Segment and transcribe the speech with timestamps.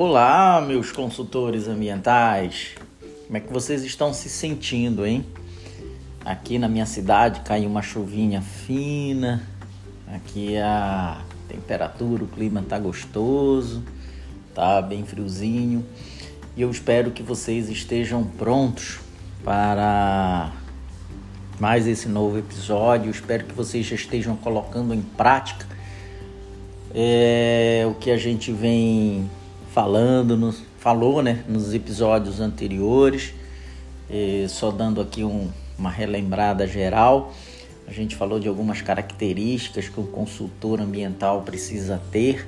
[0.00, 2.76] Olá, meus consultores ambientais.
[3.26, 5.26] Como é que vocês estão se sentindo, hein?
[6.24, 9.42] Aqui na minha cidade caiu uma chuvinha fina.
[10.06, 13.82] Aqui a temperatura, o clima tá gostoso,
[14.54, 15.84] tá bem friozinho.
[16.56, 19.00] E eu espero que vocês estejam prontos
[19.42, 20.52] para
[21.58, 23.08] mais esse novo episódio.
[23.08, 25.66] Eu espero que vocês já estejam colocando em prática
[26.94, 29.28] é, o que a gente vem
[29.78, 33.32] falando, nos, falou né, nos episódios anteriores,
[34.48, 37.32] só dando aqui um, uma relembrada geral.
[37.86, 42.44] A gente falou de algumas características que um consultor ambiental precisa ter.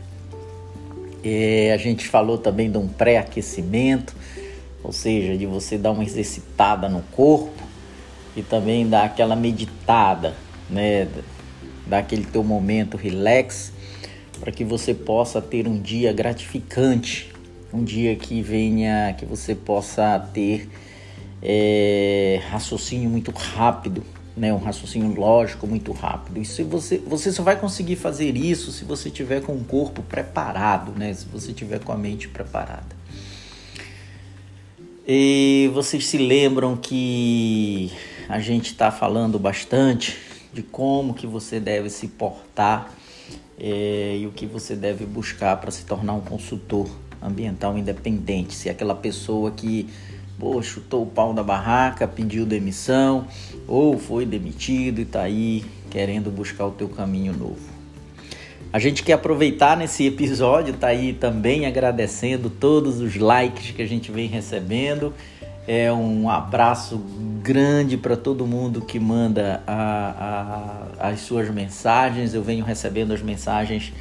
[1.73, 4.13] a gente falou também de um pré-aquecimento,
[4.83, 7.63] ou seja, de você dar uma exercitada no corpo
[8.37, 10.35] e também dar aquela meditada,
[10.69, 11.07] né?
[11.87, 13.73] Dar aquele teu momento relax
[14.41, 17.31] para que você possa ter um dia gratificante,
[17.73, 20.69] um dia que venha, que você possa ter
[21.43, 24.03] é, raciocínio muito rápido,
[24.37, 24.53] né?
[24.53, 26.41] um raciocínio lógico muito rápido.
[26.41, 30.03] E se você, você só vai conseguir fazer isso se você tiver com o corpo
[30.03, 31.13] preparado, né?
[31.13, 32.99] se você tiver com a mente preparada.
[35.07, 37.93] E vocês se lembram que
[38.29, 40.17] a gente está falando bastante
[40.53, 42.93] de como que você deve se portar
[43.61, 46.89] é, e o que você deve buscar para se tornar um consultor
[47.23, 48.55] ambiental independente.
[48.55, 49.89] Se é aquela pessoa que
[50.39, 53.27] pô, chutou o pau da barraca, pediu demissão
[53.69, 57.81] ou foi demitido e está aí querendo buscar o teu caminho novo.
[58.73, 63.87] A gente quer aproveitar nesse episódio, tá aí também agradecendo todos os likes que a
[63.87, 65.13] gente vem recebendo.
[65.67, 67.01] É um abraço
[67.43, 72.35] grande para todo mundo que manda a, a, as suas mensagens.
[72.35, 73.93] Eu venho recebendo as mensagens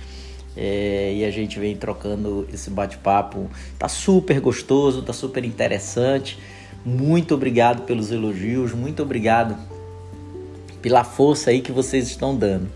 [0.56, 3.50] é, e a gente vem trocando esse bate-papo.
[3.78, 6.40] Tá super gostoso, tá super interessante.
[6.86, 9.56] Muito obrigado pelos elogios, muito obrigado
[10.82, 12.70] pela força aí que vocês estão dando.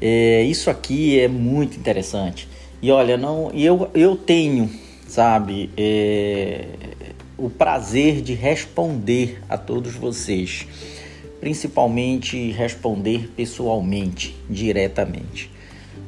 [0.00, 2.48] É, isso aqui é muito interessante.
[2.82, 4.68] E olha, não, eu, eu tenho,
[5.06, 6.66] sabe, é,
[7.42, 10.64] o prazer de responder a todos vocês,
[11.40, 15.50] principalmente responder pessoalmente, diretamente.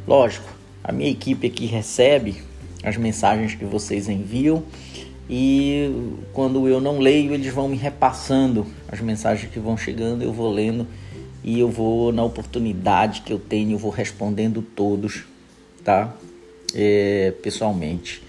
[0.06, 0.49] Lógico,
[0.84, 2.37] a minha equipe aqui recebe
[2.84, 4.62] as mensagens que vocês enviam
[5.28, 5.91] e
[6.33, 10.53] quando eu não leio, eles vão me repassando as mensagens que vão chegando, eu vou
[10.53, 10.87] lendo
[11.43, 15.25] e eu vou na oportunidade que eu tenho, eu vou respondendo todos,
[15.83, 16.15] tá?
[16.73, 18.23] É, pessoalmente.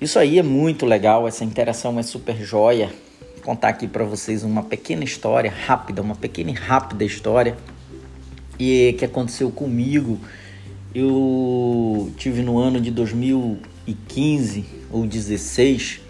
[0.00, 2.88] Isso aí é muito legal, essa interação é super joia.
[3.34, 7.56] Vou contar aqui para vocês uma pequena história rápida, uma pequena e rápida história
[8.60, 10.20] e que aconteceu comigo.
[10.94, 16.00] Eu tive no ano de 2015 ou 16,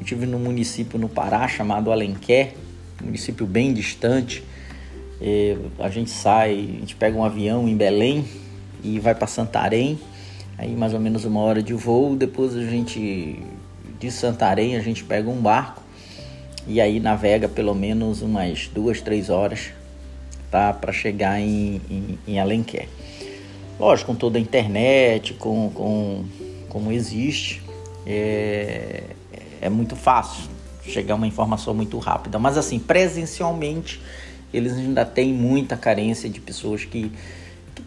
[0.00, 2.54] eu tive num município no Pará chamado Alenquer,
[3.00, 4.42] município bem distante.
[5.20, 8.24] É, a gente sai, a gente pega um avião em Belém
[8.82, 9.96] e vai para Santarém
[10.58, 12.16] aí mais ou menos uma hora de voo.
[12.16, 13.40] Depois a gente
[13.98, 15.82] de Santarém a gente pega um barco
[16.66, 19.70] e aí navega pelo menos umas duas, três horas,
[20.50, 22.88] tá, para chegar em, em, em, Alenquer.
[23.78, 26.24] Lógico, com toda a internet, com, com
[26.68, 27.62] como existe,
[28.06, 29.04] é,
[29.60, 30.50] é muito fácil
[30.82, 32.38] chegar uma informação muito rápida.
[32.38, 34.00] Mas assim, presencialmente
[34.52, 37.10] eles ainda têm muita carência de pessoas que que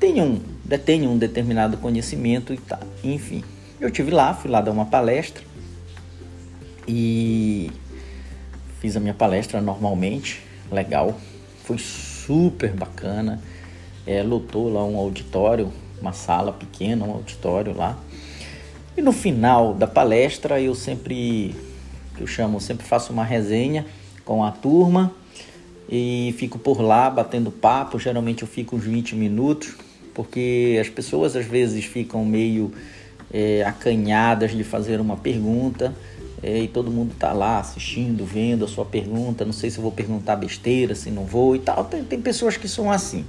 [0.01, 2.79] tenham, detenham um determinado conhecimento e tá.
[3.03, 3.43] Enfim,
[3.79, 5.43] eu tive lá, fui lá dar uma palestra
[6.87, 7.69] e
[8.79, 10.41] fiz a minha palestra normalmente,
[10.71, 11.15] legal,
[11.63, 13.39] foi super bacana.
[14.07, 17.95] É, lotou lá um auditório, uma sala pequena, um auditório lá.
[18.97, 21.55] E no final da palestra eu sempre,
[22.19, 23.85] eu chamo, sempre faço uma resenha
[24.25, 25.13] com a turma
[25.87, 27.99] e fico por lá batendo papo.
[27.99, 29.75] Geralmente eu fico uns 20 minutos,
[30.13, 32.71] porque as pessoas às vezes ficam meio
[33.33, 35.93] é, acanhadas de fazer uma pergunta
[36.43, 39.45] é, e todo mundo está lá assistindo, vendo a sua pergunta.
[39.45, 41.85] Não sei se vou perguntar besteira, se não vou e tal.
[41.85, 43.25] Tem, tem pessoas que são assim.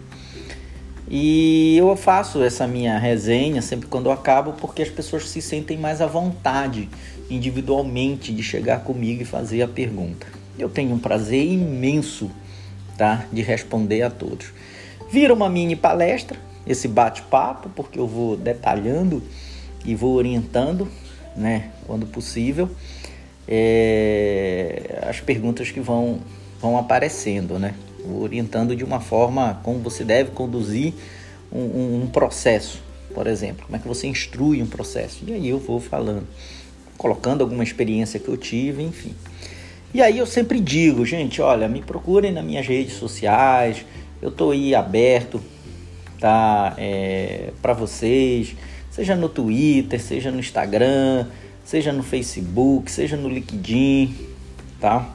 [1.09, 5.77] E eu faço essa minha resenha sempre quando eu acabo, porque as pessoas se sentem
[5.77, 6.89] mais à vontade
[7.29, 10.27] individualmente de chegar comigo e fazer a pergunta.
[10.59, 12.31] Eu tenho um prazer imenso
[12.97, 13.27] tá?
[13.33, 14.53] De responder a todos.
[15.11, 19.23] Vira uma mini palestra, esse bate-papo, porque eu vou detalhando
[19.85, 20.89] e vou orientando,
[21.37, 22.71] né, quando possível,
[23.49, 26.21] é, as perguntas que vão,
[26.61, 27.75] vão aparecendo, né?
[28.05, 30.95] Vou orientando de uma forma como você deve conduzir
[31.53, 32.81] um, um, um processo,
[33.13, 35.25] por exemplo, como é que você instrui um processo.
[35.27, 36.27] E aí eu vou falando.
[36.97, 39.15] colocando alguma experiência que eu tive, enfim.
[39.93, 43.85] E aí eu sempre digo, gente, olha, me procurem nas minhas redes sociais,
[44.23, 45.41] eu tô aí aberto,
[46.23, 48.55] tá, é, para vocês,
[48.93, 51.27] seja no Twitter, seja no Instagram,
[51.65, 54.17] seja no Facebook, seja no LinkedIn,
[54.81, 55.13] tá?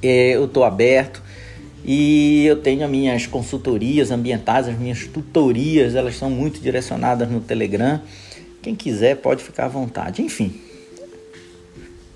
[0.00, 1.20] É, eu tô aberto
[1.84, 7.40] e eu tenho as minhas consultorias ambientais, as minhas tutorias, elas são muito direcionadas no
[7.40, 8.00] Telegram.
[8.62, 10.22] Quem quiser pode ficar à vontade.
[10.22, 10.54] Enfim,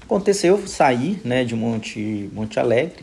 [0.06, 3.02] Aconteceu, saí né, de Monte, Monte Alegre,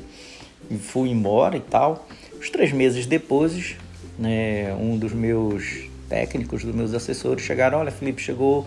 [0.80, 2.08] fui embora e tal.
[2.40, 3.76] Os três meses depois,
[4.18, 8.66] né, um dos meus técnicos, dos meus assessores, chegaram: Olha, Felipe, chegou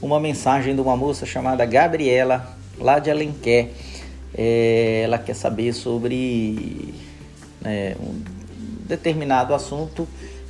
[0.00, 3.70] uma mensagem de uma moça chamada Gabriela, lá de Alenquer.
[4.34, 6.94] É, ela quer saber sobre
[7.60, 8.22] né, um
[8.86, 10.06] determinado assunto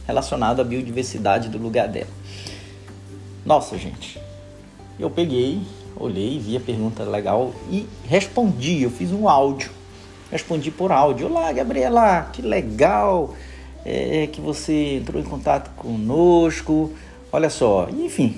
[0.06, 2.08] relacionado à biodiversidade do lugar dela.
[3.44, 4.20] Nossa, gente,
[4.98, 5.62] eu peguei
[5.98, 8.82] olhei, vi a pergunta legal e respondi.
[8.82, 9.70] Eu fiz um áudio,
[10.30, 11.26] respondi por áudio.
[11.26, 13.34] Olá, Gabriela, que legal
[13.88, 16.92] é, que você entrou em contato conosco.
[17.32, 18.36] Olha só, enfim,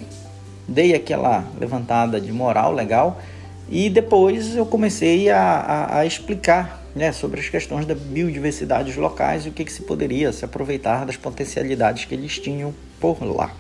[0.69, 3.21] dei aquela levantada de moral legal
[3.69, 9.47] e depois eu comecei a, a, a explicar né, sobre as questões da biodiversidade locais
[9.47, 13.53] e o que, que se poderia se aproveitar das potencialidades que eles tinham por lá.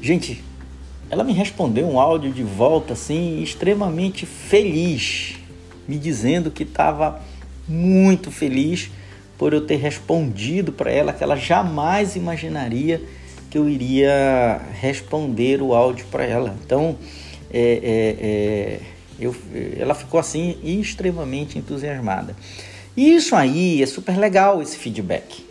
[0.00, 0.42] Gente,
[1.08, 5.36] ela me respondeu um áudio de volta assim, extremamente feliz,
[5.86, 7.20] me dizendo que estava
[7.68, 8.90] muito feliz
[9.42, 13.02] por eu ter respondido para ela que ela jamais imaginaria
[13.50, 16.54] que eu iria responder o áudio para ela.
[16.64, 16.96] Então,
[17.52, 18.80] é, é, é,
[19.18, 19.34] eu,
[19.76, 22.36] ela ficou assim extremamente entusiasmada.
[22.96, 25.44] E isso aí é super legal esse feedback.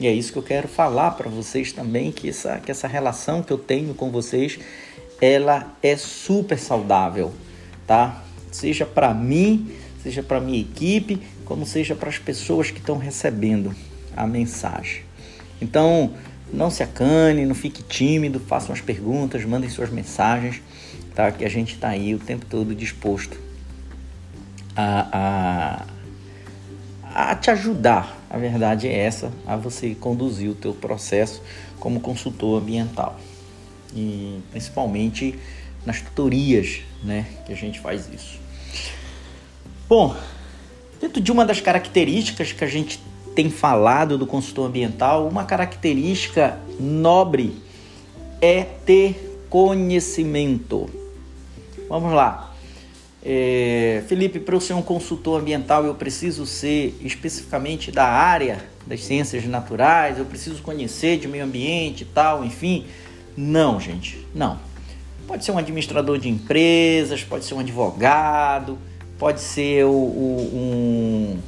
[0.00, 3.40] E é isso que eu quero falar para vocês também que essa, que essa relação
[3.40, 4.58] que eu tenho com vocês
[5.20, 7.32] ela é super saudável,
[7.86, 8.20] tá?
[8.50, 9.70] Seja para mim,
[10.02, 13.74] seja para minha equipe, como seja para as pessoas que estão recebendo
[14.14, 15.00] a mensagem.
[15.62, 16.12] Então,
[16.52, 20.60] não se acane, não fique tímido, façam as perguntas, mandem suas mensagens,
[21.14, 21.32] tá?
[21.32, 23.40] Que a gente está aí o tempo todo disposto
[24.76, 25.86] a,
[27.02, 28.14] a, a te ajudar.
[28.28, 31.42] A verdade é essa, a você conduzir o teu processo
[31.80, 33.18] como consultor ambiental
[33.96, 35.38] e principalmente
[35.86, 38.38] nas tutorias, né, que a gente faz isso.
[39.88, 40.14] Bom,
[41.00, 43.00] dentro de uma das características que a gente
[43.34, 47.56] tem falado do consultor ambiental, uma característica nobre
[48.40, 50.90] é ter conhecimento.
[51.88, 52.52] Vamos lá.
[53.24, 59.04] É, Felipe, para eu ser um consultor ambiental, eu preciso ser especificamente da área das
[59.04, 62.86] ciências naturais, eu preciso conhecer de meio ambiente e tal, enfim.
[63.36, 64.58] Não, gente, não.
[65.26, 68.78] Pode ser um administrador de empresas, pode ser um advogado,
[69.18, 71.38] pode ser o, o,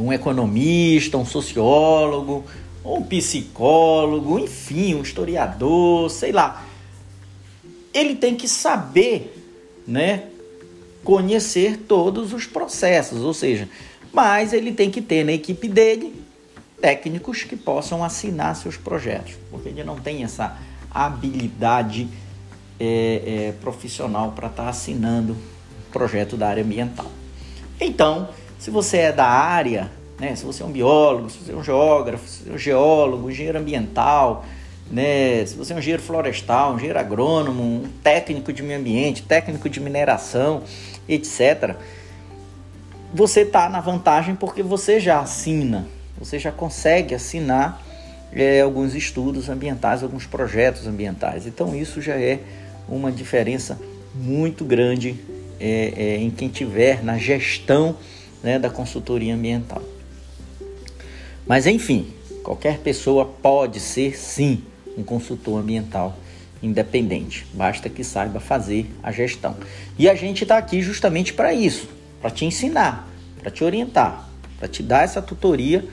[0.00, 2.44] um, um economista, um sociólogo,
[2.84, 6.64] um psicólogo, enfim, um historiador, sei lá.
[7.92, 9.36] Ele tem que saber,
[9.86, 10.24] né,
[11.04, 13.68] conhecer todos os processos, ou seja,
[14.12, 16.14] mas ele tem que ter na equipe dele
[16.80, 20.58] técnicos que possam assinar seus projetos, porque ele não tem essa
[20.90, 22.08] habilidade
[22.80, 25.36] é, é, profissional para estar tá assinando
[25.92, 27.06] projeto da área ambiental.
[27.80, 31.56] Então, se você é da área, né, se você é um biólogo, se você é
[31.56, 34.44] um geógrafo, se você é um geólogo, um engenheiro ambiental,
[34.90, 39.22] né, se você é um engenheiro florestal, um engenheiro agrônomo, um técnico de meio ambiente,
[39.22, 40.62] técnico de mineração,
[41.08, 41.76] etc.,
[43.14, 45.86] você está na vantagem porque você já assina
[46.24, 47.82] você já consegue assinar
[48.32, 51.46] é, alguns estudos ambientais, alguns projetos ambientais.
[51.46, 52.40] Então isso já é
[52.88, 53.78] uma diferença
[54.14, 55.16] muito grande
[55.62, 57.96] é, é, em quem tiver na gestão
[58.42, 59.80] né, da consultoria ambiental.
[61.46, 62.08] Mas enfim,
[62.42, 64.62] qualquer pessoa pode ser sim
[64.98, 66.18] um consultor ambiental
[66.60, 69.56] independente, basta que saiba fazer a gestão.
[69.98, 71.88] E a gente está aqui justamente para isso,
[72.20, 73.08] para te ensinar,
[73.40, 74.28] para te orientar,
[74.58, 75.84] para te dar essa tutoria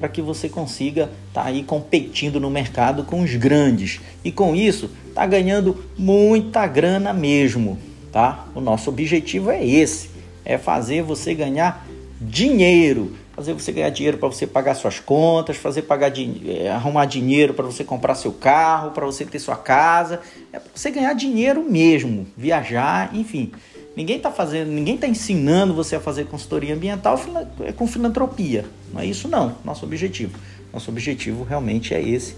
[0.00, 4.00] para que você consiga estar tá aí competindo no mercado com os grandes.
[4.24, 7.78] E com isso, tá ganhando muita grana mesmo,
[8.12, 8.46] tá?
[8.54, 10.10] O nosso objetivo é esse,
[10.44, 11.86] é fazer você ganhar
[12.20, 16.12] dinheiro, fazer você ganhar dinheiro para você pagar suas contas, fazer pagar
[16.46, 20.20] é, arrumar dinheiro para você comprar seu carro, para você ter sua casa,
[20.52, 23.52] é para você ganhar dinheiro mesmo, viajar, enfim.
[23.96, 27.18] Ninguém está fazendo, ninguém está ensinando você a fazer consultoria ambiental
[27.64, 28.64] é com filantropia.
[28.92, 30.38] Não é isso não, nosso objetivo.
[30.72, 32.36] Nosso objetivo realmente é esse,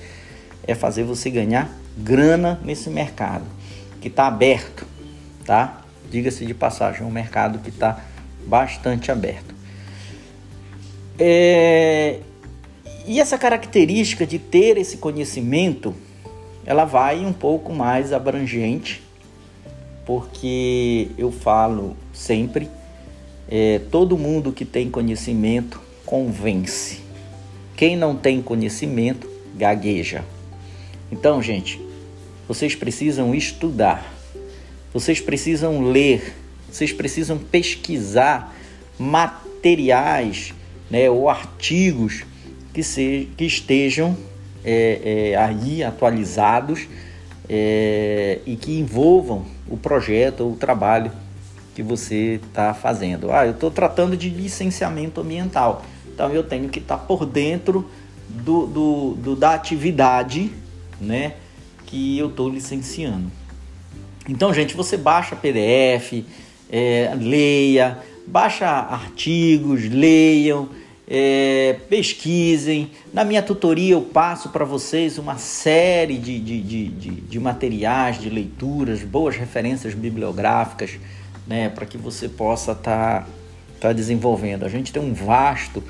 [0.67, 3.45] é fazer você ganhar grana nesse mercado.
[4.01, 4.85] que está aberto,
[5.45, 5.83] tá?
[6.11, 8.01] Diga-se de passagem, é um mercado que está
[8.47, 9.55] bastante aberto.
[11.19, 12.21] É...
[13.07, 15.95] E essa característica de ter esse conhecimento,
[16.65, 19.03] ela vai um pouco mais abrangente,
[20.07, 22.69] porque eu falo sempre,
[23.49, 27.01] é, todo mundo que tem conhecimento convence.
[27.77, 30.25] Quem não tem conhecimento gagueja.
[31.11, 31.81] Então, gente,
[32.47, 34.12] vocês precisam estudar,
[34.93, 36.35] vocês precisam ler,
[36.71, 38.55] vocês precisam pesquisar
[38.99, 40.53] materiais
[40.91, 42.25] né, ou artigos
[42.73, 44.17] que, se, que estejam
[44.65, 46.87] é, é, aí atualizados
[47.49, 51.11] é, e que envolvam o projeto ou o trabalho
[51.75, 53.33] que você está fazendo.
[53.33, 57.91] Ah, eu estou tratando de licenciamento ambiental, então eu tenho que estar tá por dentro
[58.29, 60.53] do, do, do, da atividade
[61.01, 61.35] né,
[61.87, 63.31] que eu estou licenciando.
[64.29, 66.25] Então, gente, você baixa PDF,
[66.71, 70.69] é, leia, baixa artigos, leiam,
[71.09, 72.91] é, pesquisem.
[73.13, 78.21] Na minha tutoria eu passo para vocês uma série de, de, de, de, de materiais,
[78.21, 80.93] de leituras, boas referências bibliográficas,
[81.47, 83.27] né, para que você possa estar tá,
[83.81, 84.65] tá desenvolvendo.
[84.65, 85.83] A gente tem um vasto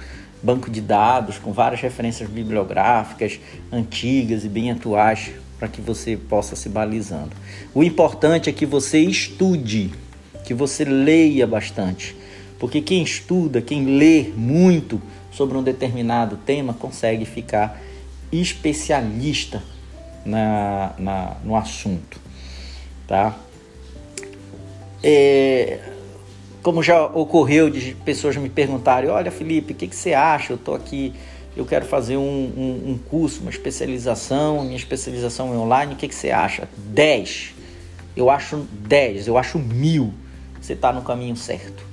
[0.42, 3.38] banco de dados com várias referências bibliográficas
[3.70, 5.30] antigas e bem atuais
[5.62, 7.30] para que você possa se balizando.
[7.72, 9.92] O importante é que você estude,
[10.44, 12.16] que você leia bastante,
[12.58, 15.00] porque quem estuda, quem lê muito
[15.30, 17.80] sobre um determinado tema consegue ficar
[18.32, 19.62] especialista
[20.26, 22.18] na, na no assunto,
[23.06, 23.38] tá?
[25.00, 25.78] É,
[26.60, 30.54] como já ocorreu de pessoas me perguntarem, olha Felipe, o que, que você acha?
[30.54, 31.14] Eu estou aqui,
[31.56, 36.08] eu quero fazer um, um, um, curso, uma especialização, minha especialização é online, o que,
[36.08, 36.68] que você acha?
[36.76, 37.54] 10.
[38.16, 40.14] Eu acho 10, eu acho mil.
[40.60, 41.84] Você está no caminho certo.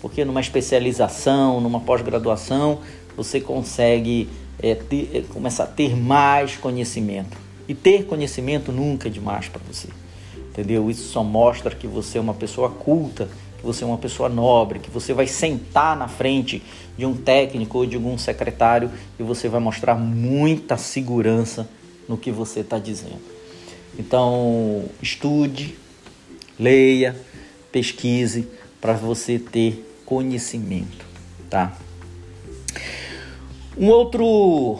[0.00, 2.80] Porque numa especialização, numa pós-graduação,
[3.16, 4.28] você consegue
[4.62, 7.36] é, ter, é, começar a ter mais conhecimento.
[7.68, 9.88] E ter conhecimento nunca é demais para você.
[10.36, 10.90] Entendeu?
[10.90, 13.28] Isso só mostra que você é uma pessoa culta
[13.66, 16.62] você é uma pessoa nobre, que você vai sentar na frente
[16.96, 21.68] de um técnico ou de algum secretário e você vai mostrar muita segurança
[22.08, 23.20] no que você está dizendo.
[23.98, 25.76] Então, estude,
[26.58, 27.16] leia,
[27.72, 28.48] pesquise
[28.80, 31.04] para você ter conhecimento,
[31.50, 31.76] tá?
[33.76, 34.78] Um outro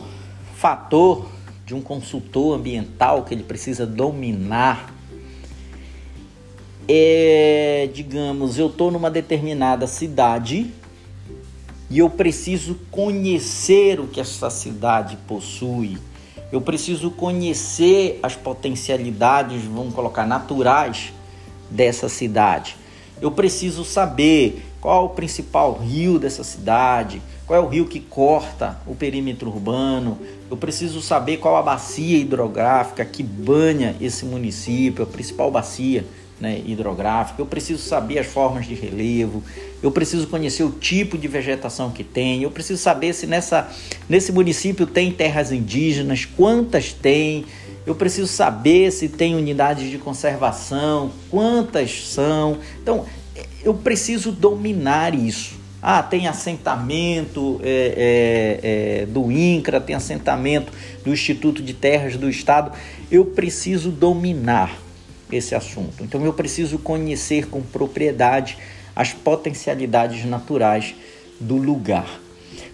[0.55, 1.27] fator
[1.67, 4.96] de um consultor ambiental que ele precisa dominar
[6.89, 10.71] é, digamos, eu estou numa determinada cidade
[11.91, 15.99] e eu preciso conhecer o que essa cidade possui.
[16.53, 21.13] Eu preciso conhecer as potencialidades, vamos colocar, naturais
[21.71, 22.77] dessa cidade.
[23.21, 27.99] Eu preciso saber qual é o principal rio dessa cidade, qual é o rio que
[27.99, 30.19] corta o perímetro urbano.
[30.49, 36.05] Eu preciso saber qual a bacia hidrográfica que banha esse município, a principal bacia
[36.41, 39.43] né, hidrográfico, eu preciso saber as formas de relevo,
[39.83, 43.71] eu preciso conhecer o tipo de vegetação que tem, eu preciso saber se nessa,
[44.09, 47.47] nesse município tem terras indígenas, quantas tem,
[47.87, 52.59] eu preciso saber se tem unidades de conservação, quantas são.
[52.83, 53.07] Então,
[53.63, 55.55] eu preciso dominar isso.
[55.81, 60.73] Ah, tem assentamento é, é, é, do INCRA, tem assentamento
[61.05, 62.73] do Instituto de Terras do Estado.
[63.09, 64.86] Eu preciso dominar
[65.31, 66.03] esse assunto.
[66.03, 68.59] Então eu preciso conhecer com propriedade
[68.95, 70.95] as potencialidades naturais
[71.41, 72.21] do lugar.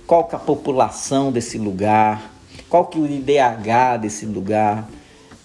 [0.07, 2.31] Qual que é a população desse lugar?
[2.69, 4.89] Qual que é o IDH desse lugar?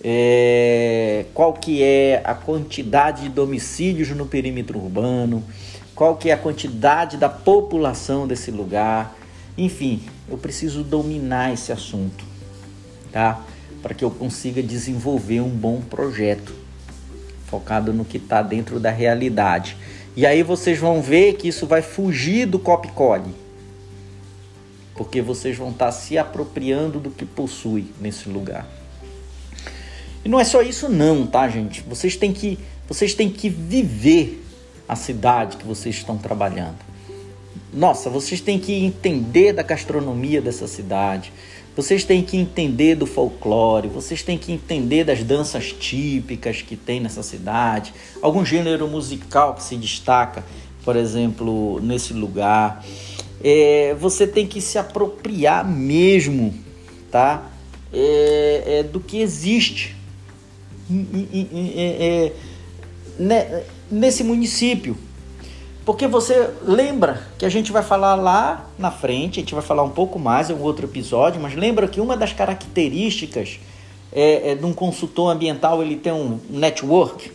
[0.04, 5.44] É, qual que é a quantidade de domicílios no perímetro urbano?
[5.96, 9.16] Qual que é a quantidade da população desse lugar?
[9.58, 12.24] Enfim, eu preciso dominar esse assunto,
[13.12, 13.42] tá?
[13.82, 16.67] Para que eu consiga desenvolver um bom projeto
[17.48, 19.76] focado no que está dentro da realidade.
[20.16, 23.32] E aí vocês vão ver que isso vai fugir do copy-code,
[24.96, 28.68] porque vocês vão estar tá se apropriando do que possui nesse lugar.
[30.26, 31.82] E não é só isso não, tá, gente?
[31.88, 34.44] Vocês têm que, vocês têm que viver
[34.88, 36.78] a cidade que vocês estão trabalhando.
[37.74, 41.32] Nossa, vocês têm que entender da gastronomia dessa cidade.
[41.78, 47.00] Vocês têm que entender do folclore, vocês têm que entender das danças típicas que tem
[47.00, 50.44] nessa cidade, algum gênero musical que se destaca,
[50.84, 52.84] por exemplo, nesse lugar.
[53.44, 56.52] É, você tem que se apropriar mesmo,
[57.12, 57.48] tá?
[57.94, 59.96] É, é, do que existe
[60.90, 62.32] é,
[63.20, 64.98] é, nesse município.
[65.88, 69.84] Porque você lembra que a gente vai falar lá na frente, a gente vai falar
[69.84, 73.58] um pouco mais em um outro episódio, mas lembra que uma das características
[74.12, 77.32] é, é, de um consultor ambiental ele tem um network.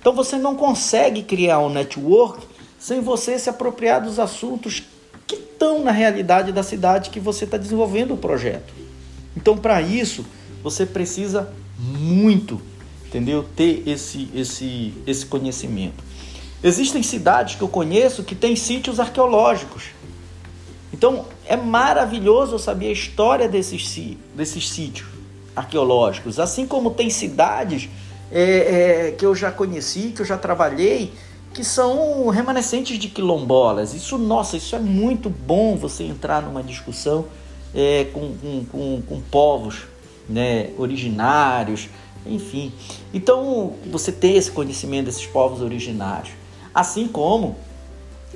[0.00, 2.46] Então você não consegue criar um network
[2.78, 4.82] sem você se apropriar dos assuntos
[5.26, 8.72] que estão na realidade da cidade que você está desenvolvendo o projeto.
[9.36, 10.24] Então, para isso,
[10.62, 12.58] você precisa muito,
[13.06, 13.44] entendeu?
[13.54, 16.05] Ter esse, esse, esse conhecimento.
[16.62, 19.84] Existem cidades que eu conheço que têm sítios arqueológicos.
[20.92, 25.08] Então, é maravilhoso saber a história desses, desses sítios
[25.54, 26.38] arqueológicos.
[26.38, 27.88] Assim como tem cidades
[28.30, 31.12] é, é, que eu já conheci, que eu já trabalhei,
[31.52, 33.94] que são remanescentes de quilombolas.
[33.94, 37.26] Isso, nossa, isso é muito bom você entrar numa discussão
[37.74, 39.82] é, com, com, com, com, povos
[40.28, 41.88] né, originários,
[42.26, 42.72] enfim.
[43.12, 46.30] Então, você ter esse conhecimento desses povos originários.
[46.76, 47.56] Assim como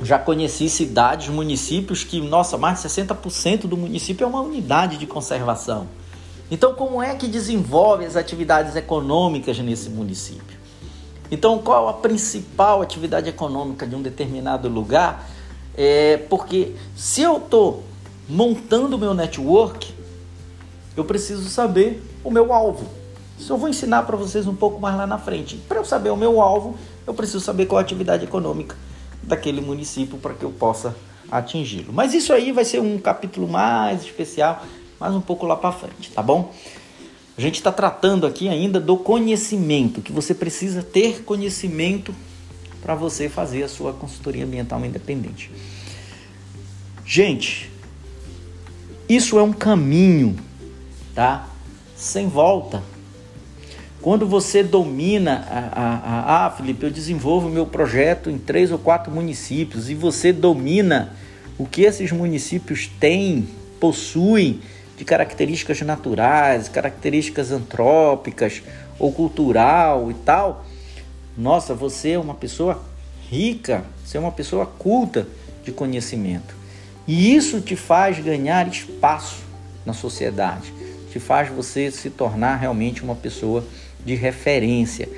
[0.02, 5.06] já conheci cidades, municípios que, nossa, mais de 60% do município é uma unidade de
[5.06, 5.87] conservação.
[6.50, 10.56] Então, como é que desenvolve as atividades econômicas nesse município?
[11.30, 15.28] Então, qual a principal atividade econômica de um determinado lugar?
[15.76, 17.85] É porque se eu estou
[18.26, 19.92] montando o meu network,
[20.97, 22.87] eu preciso saber o meu alvo.
[23.38, 25.56] Isso eu vou ensinar para vocês um pouco mais lá na frente.
[25.68, 26.76] Para eu saber o meu alvo,
[27.11, 28.76] eu preciso saber qual a atividade econômica
[29.23, 30.97] daquele município para que eu possa
[31.31, 31.93] atingi-lo.
[31.93, 34.64] Mas isso aí vai ser um capítulo mais especial,
[34.99, 36.52] mais um pouco lá para frente, tá bom?
[37.37, 42.14] A gente está tratando aqui ainda do conhecimento, que você precisa ter conhecimento
[42.83, 45.50] para você fazer a sua consultoria ambiental independente.
[47.05, 47.71] Gente,
[49.09, 50.37] isso é um caminho,
[51.14, 51.49] tá?
[51.97, 52.83] Sem volta.
[54.02, 59.12] Quando você domina, a, a, ah, Felipe, eu desenvolvo meu projeto em três ou quatro
[59.12, 61.14] municípios e você domina
[61.59, 63.46] o que esses municípios têm,
[63.79, 64.61] possuem
[64.96, 68.62] de características naturais, características antrópicas
[68.98, 70.64] ou cultural e tal,
[71.37, 72.83] nossa, você é uma pessoa
[73.31, 75.27] rica, você é uma pessoa culta
[75.64, 76.55] de conhecimento.
[77.07, 79.42] E isso te faz ganhar espaço
[79.85, 80.72] na sociedade,
[81.11, 83.64] te faz você se tornar realmente uma pessoa
[84.05, 85.09] de referência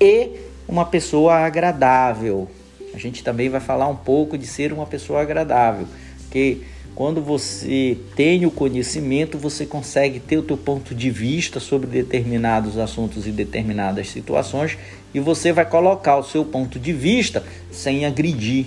[0.00, 0.30] e
[0.66, 2.48] uma pessoa agradável.
[2.94, 5.86] A gente também vai falar um pouco de ser uma pessoa agradável,
[6.30, 6.62] que
[6.94, 12.78] quando você tem o conhecimento, você consegue ter o teu ponto de vista sobre determinados
[12.78, 14.78] assuntos e determinadas situações
[15.12, 17.42] e você vai colocar o seu ponto de vista
[17.72, 18.66] sem agredir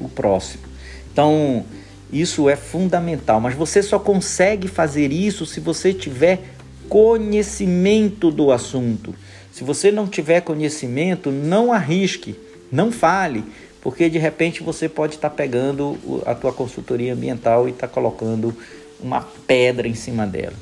[0.00, 0.64] o próximo.
[1.12, 1.64] Então,
[2.12, 6.53] isso é fundamental, mas você só consegue fazer isso se você tiver
[6.88, 9.14] conhecimento do assunto.
[9.52, 12.34] Se você não tiver conhecimento, não arrisque,
[12.72, 13.44] não fale,
[13.80, 17.92] porque de repente você pode estar tá pegando a tua consultoria ambiental e estar tá
[17.92, 18.56] colocando
[19.00, 20.54] uma pedra em cima dela.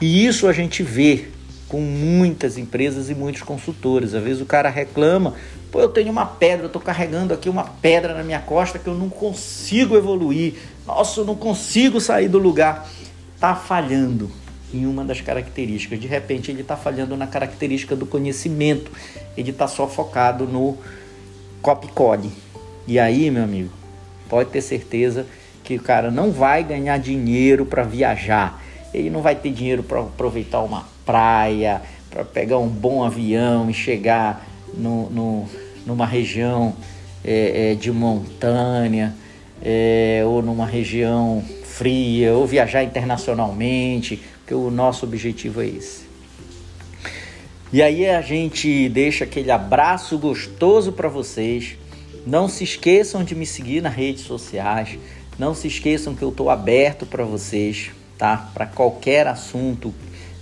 [0.00, 1.26] E isso a gente vê
[1.68, 4.14] com muitas empresas e muitos consultores.
[4.14, 5.34] Às vezes o cara reclama,
[5.70, 8.88] pô, eu tenho uma pedra, eu estou carregando aqui uma pedra na minha costa que
[8.88, 10.54] eu não consigo evoluir.
[10.86, 12.90] Nossa, eu não consigo sair do lugar.
[13.36, 14.30] Está falhando
[14.72, 16.00] em uma das características.
[16.00, 18.90] De repente ele está falhando na característica do conhecimento.
[19.36, 20.76] Ele está só focado no
[21.62, 22.30] copy-code
[22.86, 23.70] e aí, meu amigo,
[24.28, 25.26] pode ter certeza
[25.62, 28.60] que o cara não vai ganhar dinheiro para viajar.
[28.92, 33.74] Ele não vai ter dinheiro para aproveitar uma praia, para pegar um bom avião e
[33.74, 35.48] chegar no, no
[35.86, 36.74] numa região
[37.24, 39.14] é, é, de montanha
[39.62, 46.02] é, ou numa região fria ou viajar internacionalmente, porque o nosso objetivo é esse.
[47.72, 51.76] E aí a gente deixa aquele abraço gostoso para vocês.
[52.26, 54.98] Não se esqueçam de me seguir nas redes sociais.
[55.38, 58.50] Não se esqueçam que eu estou aberto para vocês, tá?
[58.52, 59.94] Para qualquer assunto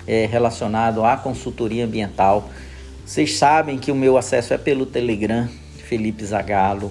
[0.06, 2.48] é, relacionado à consultoria ambiental.
[3.04, 5.46] Vocês sabem que o meu acesso é pelo Telegram,
[5.86, 6.90] Felipe Zagalo.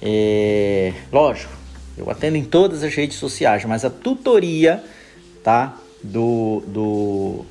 [0.00, 1.52] É, lógico,
[1.98, 4.84] eu atendo em todas as redes sociais, mas a tutoria,
[5.42, 5.76] tá?
[6.02, 7.44] Do, do,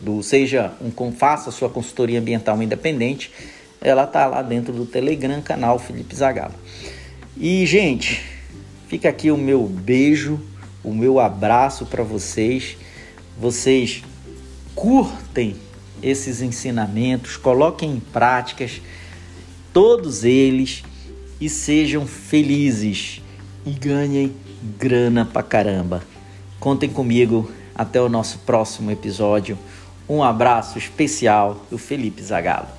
[0.00, 3.30] do seja um faça sua consultoria ambiental independente
[3.80, 6.54] ela tá lá dentro do Telegram, canal Felipe Zagalo.
[7.36, 8.20] E, gente,
[8.88, 10.40] fica aqui o meu beijo,
[10.82, 12.76] o meu abraço para vocês.
[13.38, 14.02] Vocês
[14.74, 15.56] curtem
[16.02, 18.80] esses ensinamentos, coloquem em práticas
[19.72, 20.82] todos eles
[21.40, 23.22] e sejam felizes
[23.64, 24.34] e ganhem
[24.76, 26.02] grana pra caramba.
[26.60, 29.56] Contem comigo até o nosso próximo episódio.
[30.08, 32.77] Um abraço especial do Felipe Zagalo.